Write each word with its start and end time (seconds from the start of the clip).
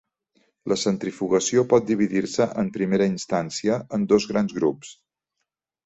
La 0.71 0.77
centrifugació 0.83 1.65
pot 1.75 1.85
dividir-se 1.91 2.49
en 2.63 2.73
primera 2.81 3.11
instància 3.13 3.79
en 3.99 4.11
dos 4.15 4.31
grans 4.35 4.61
grups: 4.61 5.01